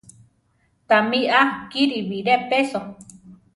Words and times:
Tamí 0.89 1.21
á 1.39 1.41
kiri 1.71 1.99
biré 2.09 2.35
peso. 2.49 2.79